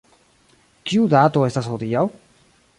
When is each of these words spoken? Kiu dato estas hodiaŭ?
Kiu 0.91 1.05
dato 1.13 1.45
estas 1.51 1.71
hodiaŭ? 1.75 2.05